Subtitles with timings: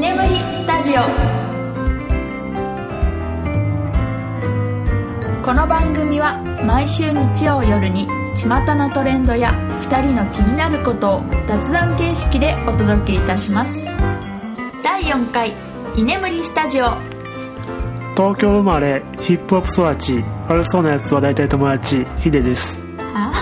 [0.00, 1.02] 眠りスタジオ。
[5.44, 9.52] この番組は毎週日曜夜に巷のトレンドや
[9.82, 13.84] 2人の気になることを雑談形式でお届けいたします。
[14.82, 15.52] 第4回
[15.94, 16.86] 居眠りスタジオ。
[18.16, 22.80] 東京生まれヒップホップ育ち悪そうなやつは大体友達ヒデです。
[23.12, 23.34] は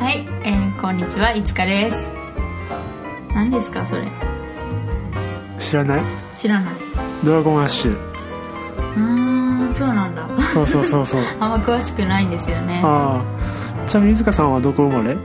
[0.00, 2.08] はい、えー、こんにちはいつかです。
[3.34, 4.25] 何ですかそれ
[5.70, 6.02] 知らない？
[6.36, 6.74] 知らない。
[7.24, 7.92] ドラゴンアッシュ。
[7.92, 10.26] うーんそうなんだ。
[10.44, 11.22] そうそうそうそう。
[11.40, 12.80] あんま詳しくないんですよね。
[12.84, 13.20] あ
[13.84, 13.88] あ。
[13.88, 15.16] ちなみに飯塚さんはどこ生まれ？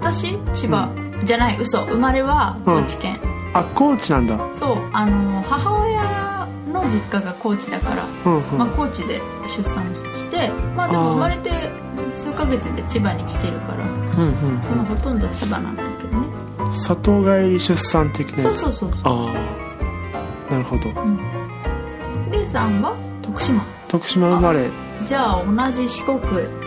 [0.00, 0.38] 私？
[0.54, 0.88] 千葉、
[1.24, 1.58] じゃない。
[1.60, 1.82] 嘘。
[1.84, 3.18] 生まれは高知県、
[3.54, 4.38] あ高知なんだ。
[4.54, 4.76] そう。
[4.92, 10.50] あの母親の実家が高知だから、うんうん、まあ、高知で出産して。
[10.76, 11.70] まあでも生まれて
[12.14, 13.84] 数ヶ月で千葉に来てるから。
[14.22, 16.26] うんうんそのほとんど千葉なんだけどね。
[16.72, 19.00] 里帰り出産的なそうやつそうそうそう。
[19.04, 19.65] ああ
[20.50, 20.90] なるほど。
[22.30, 22.94] レイさんは？
[23.22, 23.62] 徳島。
[23.88, 24.68] 徳島生まれ。
[25.04, 26.18] じゃあ同じ四国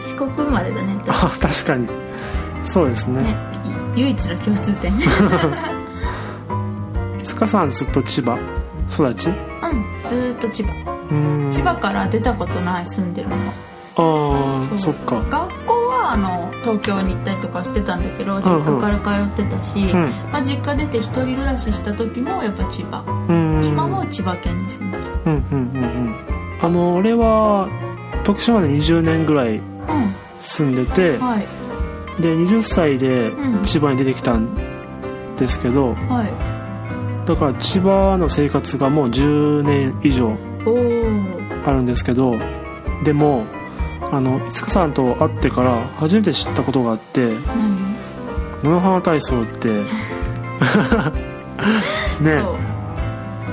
[0.02, 0.98] 四国生まれだね。
[1.08, 1.88] あ確かに。
[2.64, 3.24] そうですね。
[3.24, 3.36] ね
[3.96, 4.94] い唯一の共通点。
[7.20, 8.38] 飯塚さんずっと千葉？
[8.92, 9.30] 育ち？
[9.30, 9.36] うん
[10.08, 10.74] ずーっと千葉。
[11.12, 11.50] うん。
[11.52, 13.36] 千葉から出たことない住んでるの。
[13.96, 15.16] ああそっか。
[15.16, 15.48] 学校はあ
[16.20, 20.10] の東京に行ったりとかしてたんだけど実家から通ってたし、うん。
[20.32, 23.64] まあ、実家出て一人暮らしした時もやっぱ千葉、うん。
[23.64, 25.04] 今も千葉県に住んでる。
[25.26, 26.16] うんうんうんうん。
[26.62, 27.70] あの俺は
[28.24, 29.62] 徳島で20年ぐらい
[30.40, 31.26] 住んでて、うん。
[31.26, 31.48] はい。
[32.22, 33.64] で20歳でうん。
[33.64, 34.54] 千葉に出てきたん
[35.36, 36.60] ですけど、はい。
[37.30, 40.36] だから千葉の生活がもう10年以上
[41.64, 42.34] あるんですけど
[43.04, 43.46] でも
[44.02, 47.30] あの五日さんと会ってから初めて知ったことがあって
[48.64, 49.86] 何七花体操ってね。
[52.22, 52.26] そう。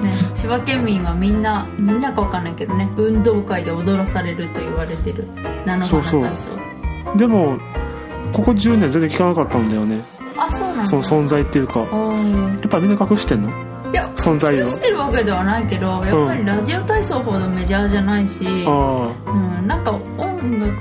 [0.03, 5.25] ね千葉県民はみんなみんなかわかんないけどね運動会で踊らされると言われてる
[5.65, 7.59] 菜の花そう体操でも
[8.33, 10.03] ここ10年全然聞かなかったんだよね。
[10.37, 10.87] あそうなんだ。
[10.87, 11.81] その存在っていうか。
[11.81, 11.89] やっ
[12.69, 13.51] ぱみんな隠してんの？
[13.91, 14.65] いや存在を。
[14.65, 19.99] 隠してるわけではないけどやっぱりラジオ体操ほどメジャーじゃないし、あうん、なんか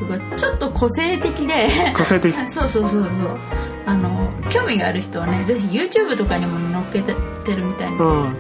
[0.08, 1.68] がちょっと個性的で。
[1.94, 2.34] あ個性的？
[2.48, 3.38] そうそうそうそう。
[3.86, 7.14] あの興味がある人はねぜひ YouTube とかにも載っけ
[7.46, 8.06] てるみたいな。
[8.06, 8.34] うん。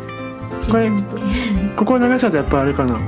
[0.62, 1.76] 聞いてみて。
[1.76, 3.00] ここ流しちゃうとやっぱあれかな。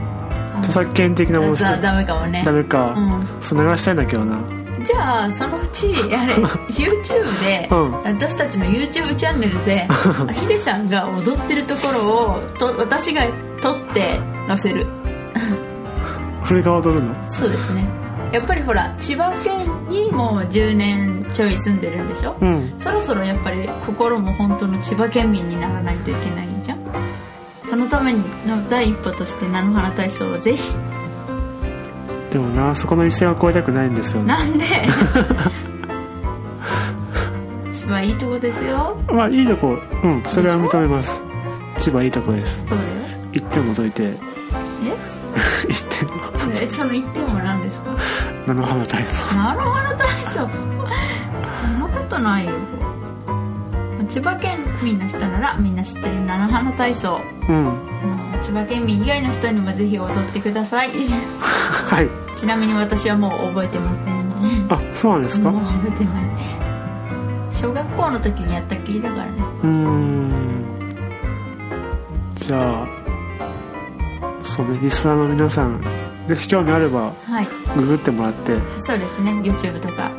[0.60, 2.44] 著作権的なものしダメかもね。
[2.46, 3.28] ダメか、うん。
[3.42, 4.40] そう流したいんだけどな。
[4.84, 7.92] じゃあそのうちあれ YouTube で、うん。
[8.04, 9.88] 私たちの YouTube チャンネルで
[10.34, 13.26] ヒデさんが踊ってるところをと私が
[13.62, 14.86] 撮って載せる。
[16.50, 17.14] 俺が踊るの？
[17.28, 17.86] そうですね
[18.32, 22.74] やっぱりほら千葉県にもう10年ちょい住んでるんでしょ、うん。
[22.78, 26.80] そろそろやっぱり心も本当の千葉県民にならないといけないじゃん。
[27.64, 28.20] そのための
[28.70, 30.72] 第一歩として菜の花体操をぜひ。
[32.32, 34.28] でもなそこの一線は越えたくないんですよね。
[34.28, 34.66] なんで？
[37.72, 38.98] 千葉いいとこですよ。
[39.08, 39.78] まあいいとこ。
[40.04, 41.22] うんそれは認めます。
[41.78, 42.64] 千葉いいとこです。
[42.68, 42.90] そうだよ
[43.34, 44.04] 一点を除いて。
[44.04, 44.18] え？
[45.70, 46.14] 一点の
[46.54, 47.87] えその一点は何ですか？
[48.48, 49.98] 菜の花体操なるほど。
[49.98, 50.50] 体操
[51.66, 52.52] そんなことないよ。
[54.08, 57.20] 千葉県民の人ならみんな知ってる菜の花体操。
[57.50, 57.74] うん。
[58.42, 60.90] 千葉県民以外の人にもぜひ踊ってください。
[61.90, 62.10] はい。
[62.38, 64.18] ちなみに私はもう覚えてません
[64.70, 65.50] あそうなんですか？
[65.52, 66.14] もう覚えてない。
[67.52, 69.32] 小学校の時にやったっきりだからね。
[69.64, 70.32] うーん。
[72.36, 72.86] じゃあ
[74.44, 75.82] そうねリスナーの皆さん
[76.28, 77.48] ぜひ興味あればはい。
[77.76, 78.58] ググってもらって。
[78.86, 79.32] そうですね。
[79.32, 80.12] YouTube とか。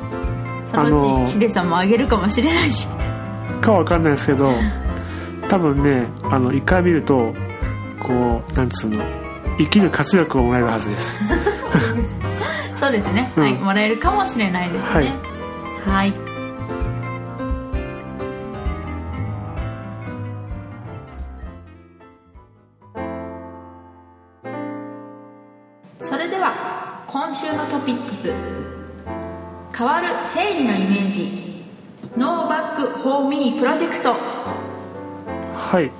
[0.64, 2.88] そのうちヒデさんもあげるかもしれないし。
[3.60, 4.52] かわかんないですけど
[5.48, 7.34] 多分ねあの一回見ると
[8.00, 9.02] こうなんつうの
[9.58, 11.18] 生きる活力をもらえるはずです。
[12.78, 13.42] そうですね、うん。
[13.42, 15.14] はいもらえるかもしれないですね。
[15.86, 16.12] はい。
[16.12, 16.27] そ
[30.88, 31.28] メージ。
[32.16, 34.12] ノーバックフォーミープロジェクト。
[34.12, 35.90] はい。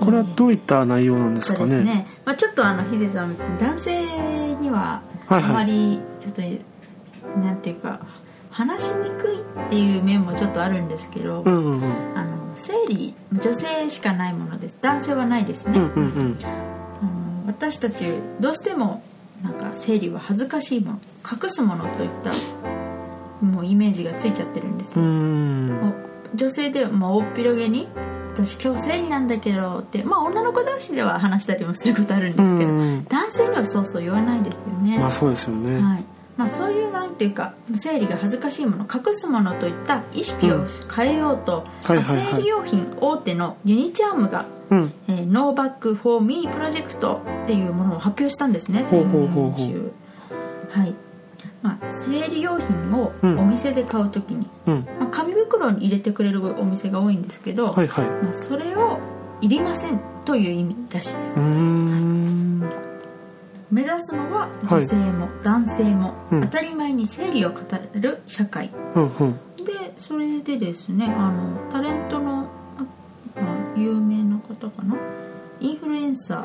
[0.00, 4.00] これはどういった内容なんですかね,、そうですね、まあ、ちょっとあのヒデさん男性
[4.54, 5.52] にはあはいはい。
[5.52, 6.42] まりちょっと、
[7.40, 8.00] なんていうか
[8.50, 12.18] 話しにくいっていう面もちょっとあるんですけど、うんうんうん。
[12.18, 14.78] あの生理女性しかないものです。
[14.80, 16.38] 男性はないですね、うんうんうん。
[17.46, 18.06] 私たち
[18.40, 19.02] どうしても
[19.42, 21.00] なんか生理は恥ずかしいもの
[21.30, 22.32] 隠すものといった
[23.40, 24.98] もうイメージがついちゃってるんです。
[24.98, 25.68] うーよ、ん。
[25.68, 25.94] もう
[26.34, 27.88] 女性で、まあ、大っ広げに
[28.34, 33.04] 「私今日生理なんだけど」ってまあ女の子同士では話したりもすることあるんですけど、うん。
[33.08, 36.04] 男性にはそうそう言わないですよね、まあそうですよね、はい。
[36.36, 40.64] まあ、そういうなんていうか生理が恥ずかしいもの隠すものといった意識を
[40.94, 44.92] 変えようと、生理用品大手のユニチャームがうん。
[45.08, 49.00] えー、 No Bag For Me プロジェクトっていうものを発表したんですね先
[49.56, 49.90] 週。
[50.70, 50.94] はい、
[51.62, 53.38] まあ、生理用品をうん。
[53.40, 54.86] お店で買う時に、うん。
[55.00, 58.04] まあ、紙袋に入れてくれるお店が多いんですけど、はいはい。
[58.06, 58.98] まあ、それを
[59.40, 61.40] いりませんという意味らしいです。
[61.40, 62.60] うーん。
[63.70, 66.40] 目指すのは女性も男性もうん。
[66.42, 67.60] 当たり前に生理を語
[67.94, 68.70] る社会。
[68.94, 69.32] うんうん。
[69.64, 72.48] でそれでですねあのタレントの
[73.76, 74.96] 有名な方かな？
[75.60, 76.44] インフルエンサー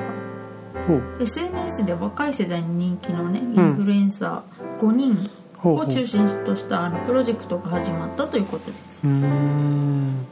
[1.19, 5.29] SNS で若い世代に人気のねインフルエンサー5人
[5.63, 10.25] を中心としたあのプロジェクトが始まったということです、うーん。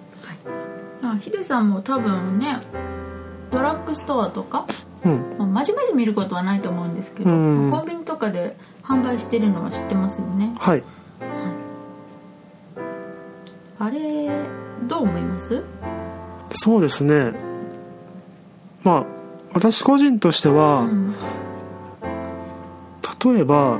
[1.02, 2.58] まあ、ヒデさんも多分ね
[3.52, 4.66] ドラッグストアとか、
[5.06, 5.36] うん。
[5.38, 7.70] まあ、まじまじ見ることはないと思うんですけど、うん。
[7.72, 10.54] まあコンビニとかで販売してるのは知ってますよね。
[10.58, 10.84] はい。
[13.80, 14.30] あれ
[14.88, 15.64] どう思います？
[16.52, 17.34] そうですね。
[18.84, 19.06] まあ
[19.54, 21.16] 私個人としては、うん
[23.24, 23.80] 例えば、ま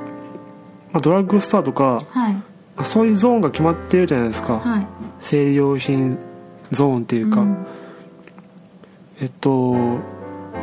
[0.94, 2.34] あ、ドラッグストアとかはい。
[2.34, 2.44] ま
[2.78, 4.88] あそういうゾーンが決まってるじゃないですか、はい。
[5.20, 6.18] 生理用品
[6.70, 7.66] ゾーンっていうか、うん。
[9.20, 10.00] えっと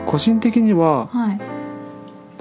[0.07, 1.37] 個人的には、はい。
[1.39, 1.45] ま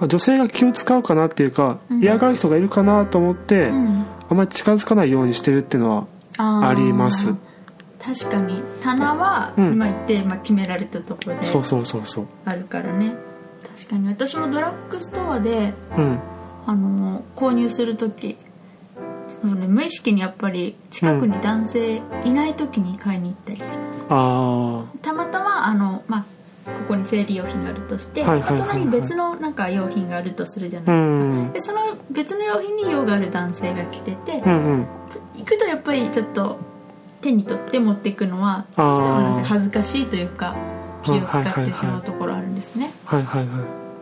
[0.01, 2.01] あ女性が気を使うかなっていうか、うん。
[2.01, 4.05] 嫌がる人がいるかなと思って、うん。
[4.29, 7.33] あまり近づかないようにしてるっていうのはあります
[8.07, 9.77] 確かに棚は、うん。
[9.77, 12.27] まあ、行って、まあ、決められたところでそうそうそうそう。
[12.45, 13.13] あるからね。
[13.75, 14.07] 確かに。
[14.07, 16.19] 私もドラッグストアでうん。
[16.67, 18.37] あの購入する時
[19.41, 26.25] その、ね、無意識にやっぱり近くに男性いない時に買いに行ったりします、あたまたまあの、ま
[26.65, 28.61] あ、ここに生理用品があるとして、はいはいはいはい。
[28.61, 31.81] お隣に別のなんか用品があるとするじゃあうないですか、ん。
[31.85, 34.87] でその別の用品に用がある男性が来てて、うんうん。
[35.37, 36.59] 行くとやっぱりちょっと
[37.27, 38.85] 手に取って持っていくのはあー。
[38.85, 40.55] どうしてもなんて恥ずかしいというか
[41.03, 43.55] 気を使ってしまうところあるんですね、はいはいはい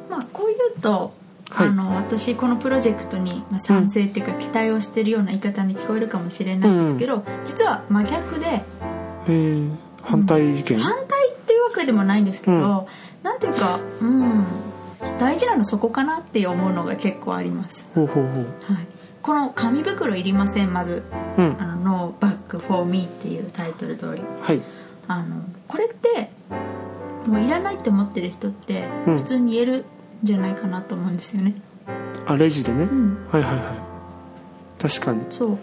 [0.10, 1.14] まあこういうと
[1.50, 1.68] はい。
[1.68, 8.64] あの私このプロジェクトにまあ賛成っていうか期待をしてるような言い方に聞こえるかもしれないんですけど、実は真逆で
[9.28, 12.62] えー、反対意見、反対っていうわけでもないんですけど、うん。
[13.24, 14.46] なんていうかうん
[15.20, 18.74] 大事なのそこかなって思うのが結構あります、ほうほうほう。
[18.74, 18.88] はい、
[19.22, 21.04] この紙袋いりませんまず。
[21.38, 21.58] うん。
[21.60, 22.16] あの「No
[22.60, 24.22] For Me」っていうタイトル通り。
[24.42, 24.62] はい。
[25.08, 25.36] あの
[25.68, 26.30] これって
[27.28, 29.18] もういらないって思ってる人ってうん。
[29.18, 29.84] 普通に言えるん
[30.24, 31.56] じゃないかなと思うんですよね。
[32.26, 33.28] あレジでね、うん。
[33.32, 33.62] はいはいは
[34.80, 34.82] い。
[34.82, 35.22] 確かに。
[35.30, 35.58] そう。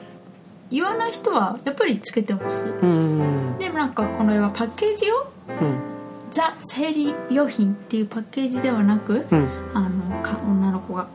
[0.71, 2.63] 言わない人はやっぱりつけてほしい。
[2.83, 5.79] うんでもなんかこの絵はパッケージをうん。
[6.31, 9.49] ザ生理用品っていうパッケージではなくうん。
[9.75, 11.09] あのか女の子が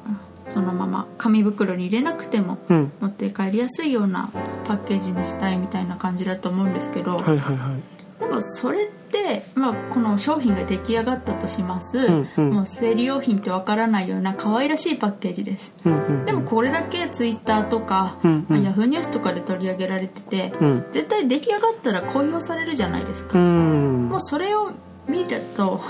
[0.57, 2.92] そのまま紙袋に入れなくてもうん。
[3.00, 4.31] 持って帰りやすいような
[4.65, 8.19] パッケージにしたいみたいな感じだと思うんですけど、はいはいはい。
[8.19, 12.50] でもそれって、まあ、この商品が出来上がったとします、んうん。
[12.50, 15.75] もう生理用品ってわからないような可愛らしいパッケージです。
[15.86, 16.25] うんうん。
[16.25, 18.63] でもこれだけツイッターとか、うんうん。
[18.63, 20.86] ヤフーニュースとかで取り上げられてて、うん。
[20.92, 24.09] 絶対出来上がったら公表されるじゃないですうか、ん。
[24.09, 24.71] もうそれを
[25.07, 25.81] 見ると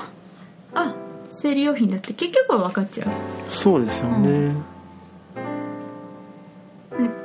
[0.76, 0.94] あ
[1.40, 3.10] 生理用品だって結局は分かっちゃう。
[3.48, 4.56] そうですよね、ね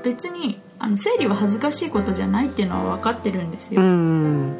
[0.04, 4.54] 別にあの生理は恥ずかしいことじゃないっていうのは分かってるんですうよ、ん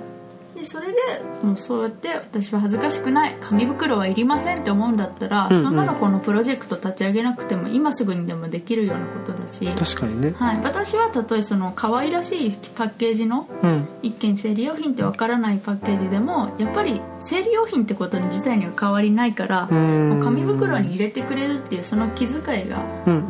[0.62, 0.94] でそれで
[1.42, 5.64] もうそうやって私は恥ずかしくない紙袋はいりませんって思うんだったら、うんうん。
[5.64, 10.34] そんなのこのプロジェクト立ち上げなくても今すぐにでもできるようなことだし、確かにね。
[10.36, 13.88] はい、私はたとえその可愛らしいパッケージのうん。
[14.02, 20.10] 一見生理用品ってわからないパッケージでもやっぱり生理用品ってことに自体には変わりないから、うん。
[20.10, 22.84] もう紙袋に入れてくれるっていうその気遣いが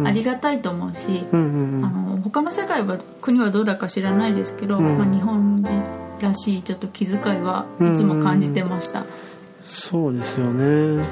[0.05, 1.85] ありがたいと思うし、うんうん。
[1.85, 4.99] あの他の世界は国はどうだか知らないですけど、うん。
[4.99, 9.05] まあ、日本人らしいちょっと気遣いはいつも感じてました、
[9.61, 11.05] そうですよね。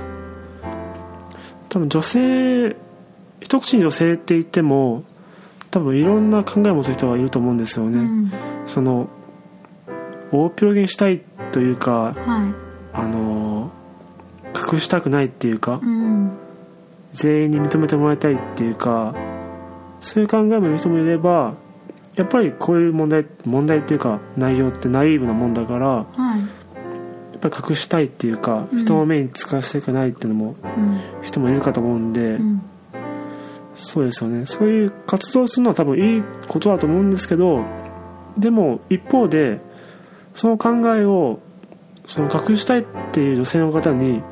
[1.68, 2.76] 多分女性
[3.40, 5.04] 一口に女性って言っても
[5.70, 8.32] 多分いろんな考えを持つ人がいると思うんですよね、うん。
[8.66, 9.08] その
[10.32, 11.20] 大っ広げにしたい
[11.52, 12.54] というかは
[12.92, 13.70] あの
[14.72, 16.32] 隠したくないっていうかいうん。
[17.12, 19.14] 全員に認めてもらいたいっていうか
[20.00, 21.54] そういう考えもいる人もいれば
[22.20, 26.40] やっぱりこういう問題問題っていうか内容ってナイーブなもんだからはい。
[26.40, 28.80] やっぱり隠したいっていうか、うん。
[28.80, 31.00] 人の目につかせたくないっていうのもうん。
[31.22, 32.62] 人もいるかと思うんで、うん。
[33.74, 34.44] そうですよね。
[34.44, 37.64] そういう活動するのは多分いいことだと思うんですけど
[38.36, 39.60] でも一方で
[40.34, 41.40] その考えを
[42.06, 44.22] その隠したいっていう女性の方に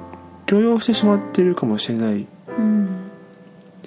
[0.45, 2.13] 許容してしまっているかもしれない。
[2.13, 2.29] うん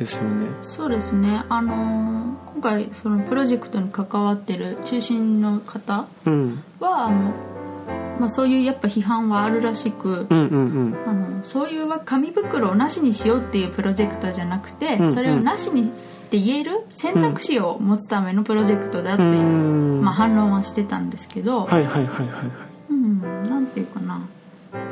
[0.02, 0.48] ですよね。
[0.64, 1.44] そうですね。
[1.50, 6.64] あのー今回そのプロジェクトに関わってる中心の方うん。
[6.80, 7.34] はあの、
[8.20, 10.56] まあ、そういうやっぱ批判はあるらしく、うんう
[10.92, 15.14] んあのそういう紙袋をなしにしようっていうプロジェクトじゃなくて、うんうん。
[15.14, 15.86] それをなしにっ
[16.30, 19.32] て言える選択肢を持つためのプロジェクトだって、うん。
[19.32, 22.46] うんまあ、反論はしてたんですけど、はいはいはいはいはい。
[22.90, 24.22] うん、なんていうかな。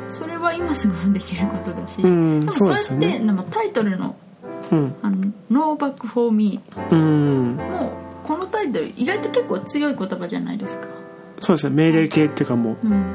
[0.08, 3.18] それは今すぐできることだし、うんでもそううやって、ね。
[3.20, 4.16] でもタイトルの
[4.72, 6.60] うん「あの No Back for Me
[6.90, 7.92] うん」も
[8.24, 10.86] このタイトル意外と結構強い言葉じゃないですか、
[11.40, 12.86] そうですね命令形っていうかもう。
[12.86, 13.14] ん、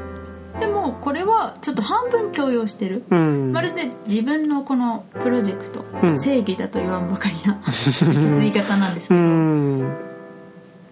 [0.60, 3.52] でもこれはちょっと半分強要してる、ううん。
[3.52, 6.18] まるで自分のこのプロジェクト、うん。
[6.18, 7.58] 正義だと言わんばかりな
[8.38, 9.80] 言い方なんですけうど、ん。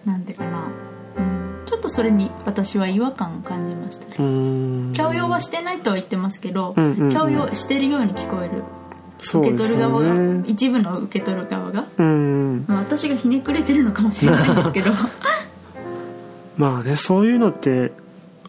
[0.05, 0.69] なんてかな、
[1.17, 4.15] うん、ちょっとそれに私は違和感を感じましたね。
[4.19, 4.93] うん。
[4.95, 7.11] 強要はしてないとは言ってますけど、うんうんうん。
[7.11, 8.63] 強要してるように聞こえる
[9.33, 10.43] 受け取る側が、よね。
[10.47, 12.65] 一部の受け取る側が、うん。
[12.67, 14.91] まあ私がひねくれてるのかもしれないんですけど。
[16.57, 17.91] まあねそういうのって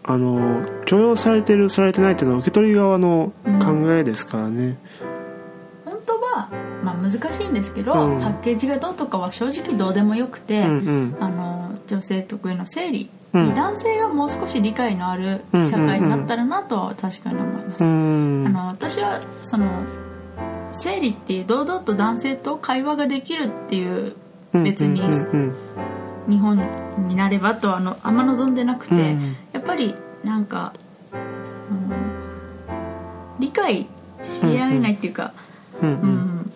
[0.04, 4.78] あの許容されてるされてないっていうのは受け取り側の考えですからね、
[5.84, 6.48] 本当は、
[6.84, 8.20] まあ、難しいんですけど、うん。
[8.20, 11.16] パッケージがどうとかは正直どうでもよくて、うんうん。
[11.18, 13.46] あの女性特有の生理うん。
[13.46, 18.44] に男性がもう少し理解のある社会になったらなとは確かに思います、うん。
[18.46, 19.66] あの私はその
[20.76, 24.14] 生理って堂々と男性と会話ができるっていう
[24.52, 25.00] 別に
[26.28, 26.60] 日本
[27.08, 29.36] になればとはあのあんま望んでなくて、うん。
[29.52, 30.72] やっぱりなんか
[31.12, 31.16] そ
[31.74, 31.96] の
[33.38, 33.86] 理解
[34.22, 35.32] し合えないっていうか、
[35.82, 36.52] うん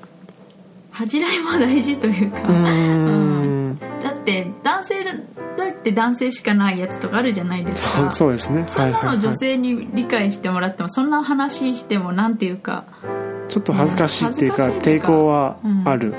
[0.90, 2.64] 恥じらいも大事というか、うん。
[2.64, 3.78] うん。
[4.02, 5.12] だって男性だ
[5.56, 8.10] だって男性しかないやつとかあるじゃないですか。
[8.10, 8.66] そうですね。
[8.68, 9.06] そんなはいはい。
[9.06, 13.19] はいの女性に理解してもらってもそんな話してもなんていうかちょっと恥ず
[13.96, 16.14] かしいっていうか恥ずかしいっていう抵か抗はある。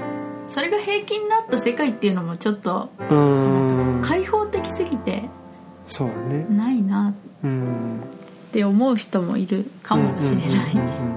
[0.49, 4.01] それが平均になった世界っていうのもちょっとうん。
[4.03, 5.23] 開放的すぎて
[5.87, 6.45] そうだね。
[6.49, 7.13] ないな。
[7.43, 8.01] うん
[8.49, 10.79] って思う人もいるかもしれない、うん。
[10.79, 10.87] うん。
[10.87, 11.11] うん。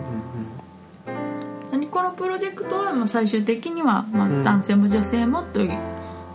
[1.72, 4.44] 何このプロジェクトはまあ最終的にはまあうん。
[4.44, 5.68] 男性も女性もという、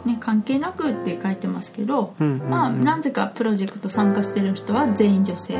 [0.05, 2.27] ね、関係なくって書いてますけど、うん。
[2.27, 2.41] うん。
[2.41, 2.50] うん。
[2.50, 5.57] まあ、なぜかプロジェクト参加してる人は全員女性、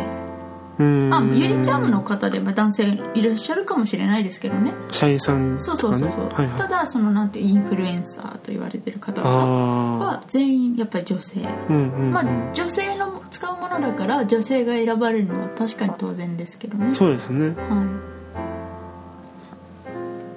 [0.82, 4.72] あ、ゆりちゃんの方でも男性いらっしゃるかもしれないですけどね。
[4.92, 6.04] 社員さんそうとかね。
[6.04, 6.58] そうそうそう、はいはい。
[6.58, 12.14] ただそのなんてインフルエンサーと言われてる方々あは全員やっぱり女性、あうんうんうん。
[12.14, 16.94] まあ、女性の使うものだから女性が選ばれるのは確かに当然ですけどね。
[16.94, 17.50] そうですね。
[17.50, 17.86] は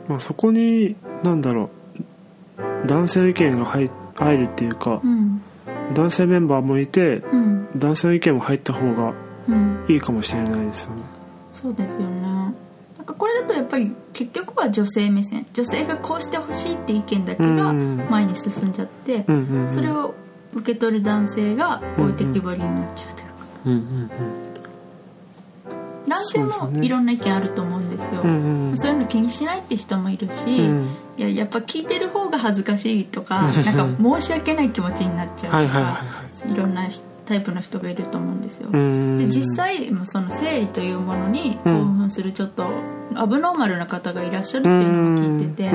[0.09, 2.87] まあそこになんだろう。
[2.89, 5.41] 男性の意見が入入るっていうかい、うん。
[5.95, 7.69] 男性メンバーもいてうん。
[7.77, 9.32] 男性の意見も入った方がうん
[9.89, 11.03] いいかもしれないですよね。
[11.53, 12.21] そうですよね。
[12.23, 15.47] なんかこれだとやっぱり結局は女性目線。
[15.53, 18.07] 女性がこうしてほしいって意見だけがうん。
[18.11, 19.71] 前に進んじゃってうんうんうん。
[19.71, 20.15] それを
[20.55, 23.35] 受け取る男性が置いてきぼりになっちゃうというか。
[23.67, 24.53] うんうん
[26.09, 28.77] 男性もいろんな意見あると思うんですよ、うんうんうん。
[28.77, 30.97] そういうの気にしないって人もいるし、うん。
[31.17, 36.03] いややっぱ聞いてる方が恥ずかしいとかなんか申し訳ない気持ちになっちゃうとか、 はいは
[36.53, 36.89] いろんな
[37.25, 39.17] タイプの人がいると思うんですよ、うん。
[39.17, 42.67] で実際その生理というものに興奮するちょっと
[43.15, 45.75] アブノーマルな方がいらっしゃるっていうのも聞いてて、あ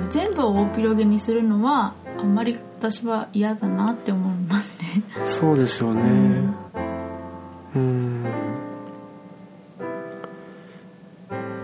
[0.00, 5.02] の全部を大広げにするのはあんまり私は嫌だなって思いますね。
[5.20, 6.02] うんそうですよね。
[6.02, 6.54] ん。
[7.74, 8.24] うん。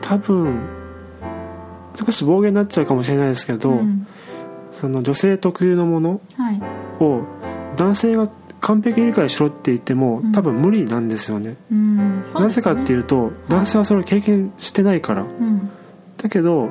[0.01, 0.61] 多分
[1.95, 4.07] 少し暴言になっちゃうかもしれないですけど、うん。
[4.73, 6.61] その女性特有のものはい。
[7.01, 7.25] を
[7.77, 8.27] 男性が
[8.62, 10.33] 完璧に理解しろって言ってもうん。
[10.33, 12.23] 多分無理なんですよね、うん。
[12.35, 15.23] なぜかっていうと男性はそれを経験してないから。
[15.23, 15.71] うん。
[16.16, 16.71] だけど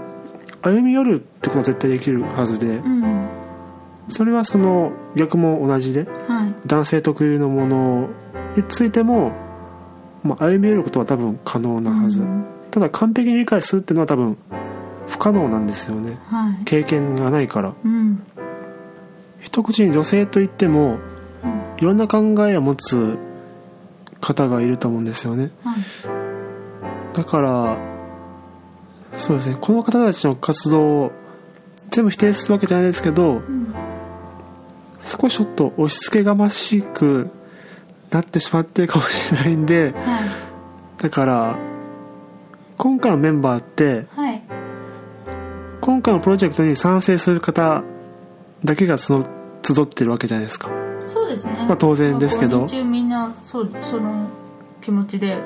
[0.61, 3.27] 歩み寄るってことは絶対できるはずでうん。
[4.07, 6.55] それはその逆も同じではい。
[6.65, 8.09] 男性特有のもの
[8.55, 9.33] についても、
[10.23, 12.45] まあ、歩み寄ることは多分可能なはず、うん。
[12.71, 14.37] ただ完璧に理解するっていうのは多分
[15.07, 16.17] 不可能なんですよね。
[16.27, 16.63] はい。
[16.63, 17.73] 経験がないから。
[17.83, 18.23] うん。
[19.41, 20.99] 一口に女性といっても
[21.77, 23.17] いろんな考えを持つ
[24.19, 25.51] 方がいると思うんですよね。
[25.63, 27.15] はい。
[27.15, 27.77] だから
[29.15, 29.57] そうですね。
[29.59, 31.11] この方たちの活動を
[31.89, 33.73] 全部否定するわけじゃないですけどうん。
[35.03, 37.31] 少しちょっと押し付けがましく
[38.11, 39.93] なってしまってるかもしれないんではい。
[41.01, 41.57] だから
[42.77, 44.41] 今回のメンバーってはい。
[45.81, 47.83] 今回のプロジェクトに賛成する方
[48.63, 49.25] だけがその
[49.63, 52.65] 集ってるわけじゃないですかそうですね、まあ当然ですけど。
[52.67, 54.27] 中みんなそうその
[54.81, 55.37] 気持ちで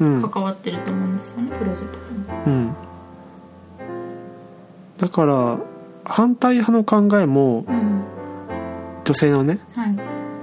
[0.00, 0.28] うん。
[0.28, 2.56] 関わってると思うんですよね、プロジェクトに。
[2.56, 2.74] うん。
[4.98, 5.58] だから
[6.04, 8.02] 反対派の考えもうん。
[9.04, 9.96] 女性のねはい。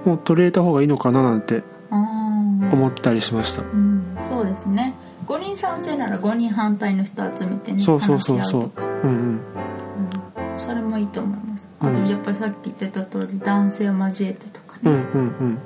[0.07, 3.61] もう取り入れた方がいいのかななんて思ったりしました。
[3.61, 4.17] うん。
[4.29, 4.93] そうですね。
[5.27, 8.71] 5人賛成なら5人反対の人集めてねそうそうそうそう。
[9.03, 9.15] うんうん。
[9.15, 9.41] うん
[10.65, 11.67] それもいいと思います。
[11.79, 12.03] あうん。
[12.03, 14.99] とやっぱりさっき言ってた通り男性を交えてとかね、うんうんう
[15.45, 15.59] ん。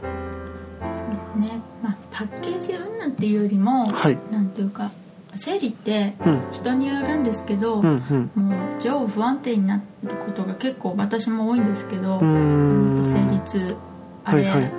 [0.82, 4.18] そうですね、まあ、パッケージ云々っていうよりも、はい。
[4.32, 4.92] なんていうか
[5.36, 6.42] 生理ってうん。
[6.52, 8.44] 人によるんですけど、うんうん。
[8.44, 9.82] もう超不安定になる
[10.26, 13.04] ことが結構私も多いんですけど、うーん。
[13.04, 13.76] 生理痛。
[14.24, 14.72] あれ、はいはい。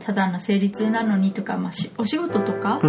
[0.00, 2.80] ただの生理痛なのにとか、まあ、しお仕事とか、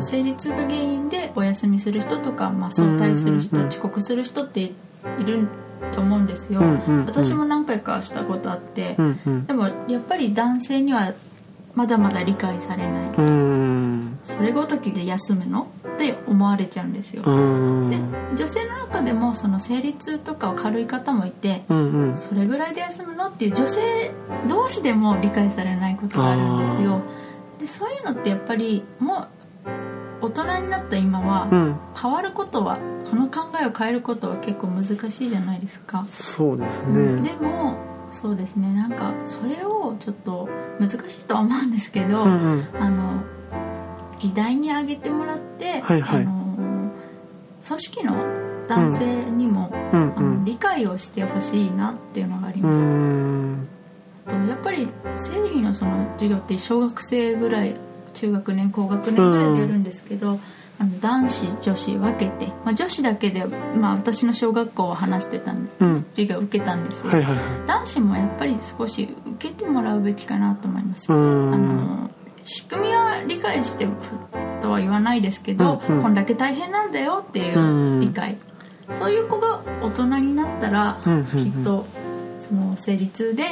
[0.00, 4.74] 生理痛が原因でお休みする人とか、まあ、早退する人、遅刻する人ってい
[5.26, 5.48] る
[5.92, 7.06] と思うんですよ、うんうんうん。
[7.06, 9.46] 私も何回かしたことあって、うんうん。
[9.46, 11.12] でもやっぱり男性には
[11.74, 13.10] まだまだ理解されない、
[14.22, 15.68] それごときで休むの？
[15.94, 17.28] って思われちゃうんですよ、で
[18.36, 22.16] 女性の中でもその生理痛とかは軽い方もいてうんうん。
[22.16, 23.28] それぐらいで休むの？
[23.28, 24.10] っていう女性
[24.48, 27.00] 同士でも理解されないことがあるんですよ。
[27.58, 29.28] でそういうのってやっぱりもう
[30.22, 31.76] 大人になった今はうん。
[32.00, 32.78] 変わることは
[33.10, 37.76] この考えを変えることは結構難しいじゃないですか、そうですでねも
[38.10, 38.72] そうですね。
[38.72, 40.48] なんかそれをちょっと
[40.78, 42.68] 難しいとは思うんですけど、うんうん。
[42.78, 43.22] あの
[44.18, 46.22] 議題に挙げてもらって、はいはい。
[46.22, 46.90] あの
[47.66, 48.14] 組織の
[48.68, 50.14] 男性にも、うん。
[50.16, 53.68] あの理解をしてほしいなっていうのがありうんうます、ん
[54.26, 57.74] とやっぱり生理のその授業って小学生ぐらい
[58.14, 60.38] 中学年高学年ぐらいでやるんですけど、
[60.78, 66.06] あの男子女子分けて、まあ、女子だけで、まあ、私の小学校は話してたんです、うん。
[66.14, 67.44] 授業を受けたんですよ、はいはいはい。
[67.66, 72.10] 男子もやっぱり少し受けてもらうべきかなと思います、うあんの
[72.44, 73.86] 仕組みは理解して
[74.60, 76.02] とは言わないですけど、うんうん。
[76.02, 78.36] こんだけ大変なんだよっていう理解、
[78.90, 81.26] そういう子が大人になったら、うんうんうん。
[81.26, 81.86] きっと
[82.40, 83.44] その生理痛で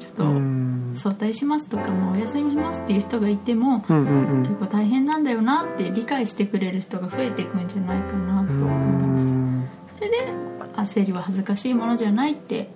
[0.00, 9.34] ちょっとうん早退しますとかもうお休みしますっていう人がいても、うんうん結構大変なんだよなって理解してくれる人が増えていくんじゃないかなとうんう思います。
[9.36, 9.68] ん。
[9.96, 10.28] それで
[10.76, 12.68] あ生理は恥ずかしいものじゃないって。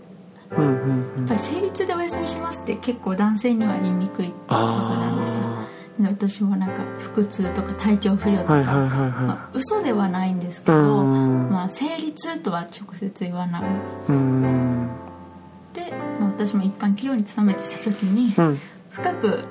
[0.50, 1.18] うんうんうん。
[1.18, 5.40] やっぱり生理痛でお休みしますって結構男性には言いにくいことなんですよ。
[5.44, 5.68] あ
[6.00, 8.88] で私もなんか腹痛とか体調不良とか、あはいはいはい。
[8.88, 13.62] まはあ、嘘ではないんですけいど、うんまあ、生理痛とは直接言わない
[16.20, 18.58] まあ、私も一般企業に勤めてた時にうん。
[18.90, 19.44] 深く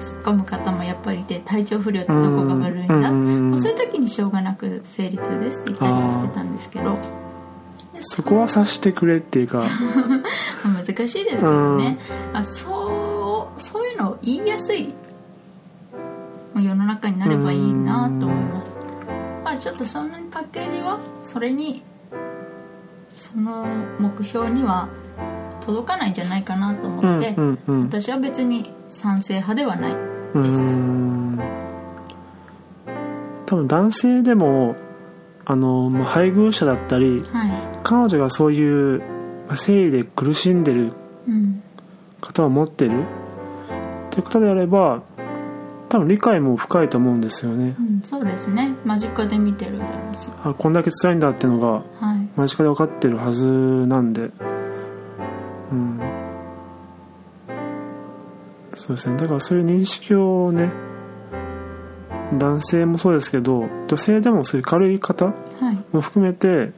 [0.00, 6.96] 突っ込む方もやっぱりいて体調不良ってどこが悪いんだ、うんもうそういう時にしょうがなく生理痛ですって言ったりもしてたんですけど。
[7.94, 9.64] でそこは察してくれっていうか。
[10.64, 11.98] まあ難しいですけどね、
[12.32, 14.94] あそうそういうのを言いやすい
[16.54, 18.76] まあ世の中になればいいなと思います。
[19.44, 21.82] まあちょっとそんなにパッケージはそれに
[23.16, 23.66] その
[23.98, 24.88] 目標には
[25.64, 29.92] 届かないんじゃないかなとうん思って、うんうん私は別に賛成派ではない
[30.34, 31.38] うん。
[33.46, 34.76] 多分男性でも
[35.44, 37.50] あのまあ配偶者だったりはい、
[37.82, 39.00] 彼女がそういう
[39.46, 40.92] まあ生理で苦しんでる
[41.28, 41.62] うん、
[42.20, 43.02] 方を持ってる。
[43.02, 45.02] っていうことであれば
[45.88, 47.76] 多分理解も深いと思うんですよね。
[47.78, 48.74] うん、そうですね。
[48.84, 49.80] 間近で見てる
[50.42, 51.68] あこんだけ辛いんだっていうのが
[52.00, 52.28] はい。
[52.36, 54.22] 間近で分かってるはずなんで。
[54.22, 54.51] うん
[58.74, 59.16] そうですね。
[59.16, 60.72] だからそういう認識をね
[62.38, 65.94] 男性もそうですけど女性でもそういう軽い方はい。
[65.94, 66.72] も含めて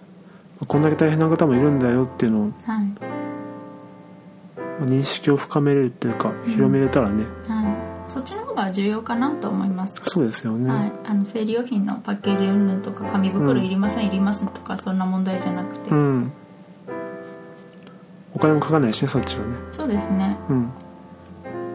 [0.67, 2.87] こんだけ大変な方もいるんだよっていうのをはい。
[4.57, 9.95] まあ認識を深めれるっていうか広めれたらね、はい、そっちの方が重要かなと思います。
[10.03, 16.33] そうですよね、はい、あの生理用品のパッケージ云々とか紙袋いりません、いりますとかそんな問題じゃなくて、うん
[18.35, 20.73] お金もかかんないしねそっちはねそうですねうん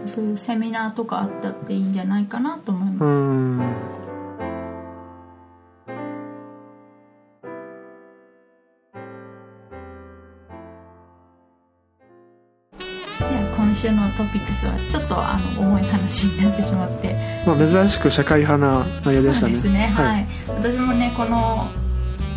[0.06, 3.18] そういうセミナーとかあったっていいんじゃないかなと思います、
[13.56, 17.16] 今週のトピックスはちょっとあの重い話になってしまって。
[17.46, 19.54] まあ珍しく社会派な内容でしたね。
[19.54, 21.68] そうですねはい、私もねこの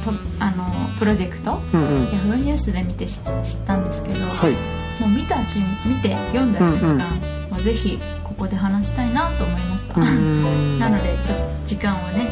[0.04, 0.66] とあの
[0.98, 2.04] プロジェクトうんうん。
[2.12, 4.52] ヤフーニュースで見てし知ったんですけど、はい。
[5.00, 12.28] もう見たし見て読んだ瞬間、うんうんぜひここで話したいなと思いました、 なのでちょっと時間をね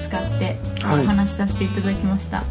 [0.00, 1.04] つ使ってはい。
[1.04, 2.42] お話しさせていただきました、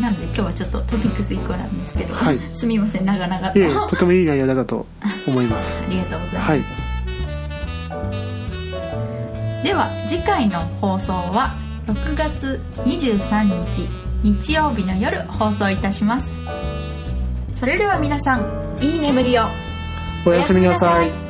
[0.00, 2.38] なので今日はちょっとトピックス1個なんですけど、はい。
[2.52, 3.58] すみません長々と。
[3.58, 4.86] いえとてもいい内容だったと
[5.26, 5.82] 思います。
[5.86, 6.64] ありがとうございます、はい。
[9.64, 11.54] では次回の放送は
[11.86, 13.88] 6月23日
[14.22, 16.34] 日曜日の夜放送いたします。
[17.58, 19.42] それでは皆さんいい眠りを
[20.26, 21.29] おやすみなさい。